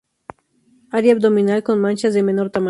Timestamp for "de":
2.15-2.23